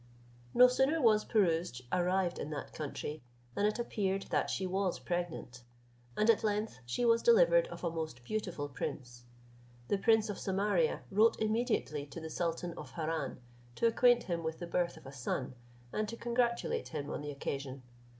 No 0.55 0.67
sooner 0.67 0.99
was 0.99 1.23
Pirouzč 1.23 1.83
arrived 1.91 2.39
in 2.39 2.49
that 2.49 2.73
country, 2.73 3.21
than 3.53 3.67
it 3.67 3.77
appeared 3.77 4.23
that 4.31 4.49
she 4.49 4.65
was 4.65 4.97
pregnant, 4.97 5.61
and 6.17 6.27
at 6.27 6.43
length 6.43 6.79
she 6.87 7.05
was 7.05 7.21
delivered 7.21 7.67
of 7.67 7.83
a 7.83 7.91
most 7.91 8.23
beautiful 8.23 8.67
prince. 8.67 9.25
The 9.89 9.99
prince 9.99 10.27
of 10.27 10.39
Samaria 10.39 11.03
wrote 11.11 11.39
immediately 11.39 12.07
to 12.07 12.19
the 12.19 12.31
sultan 12.31 12.73
of 12.77 12.93
Harran, 12.93 13.41
to 13.75 13.85
acquaint 13.85 14.23
him 14.23 14.41
with 14.43 14.57
the 14.57 14.65
birth 14.65 14.97
of 14.97 15.05
a 15.05 15.11
son, 15.13 15.53
and 15.93 16.09
to 16.09 16.17
congratulate 16.17 16.87
him 16.87 17.11
on 17.11 17.21
the 17.21 17.29
occasion. 17.29 17.83